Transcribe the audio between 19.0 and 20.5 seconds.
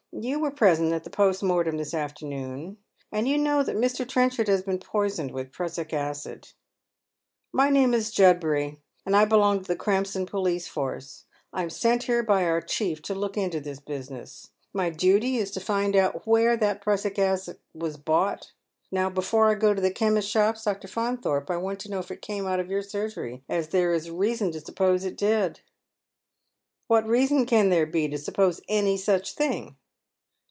before I go to the cliemists'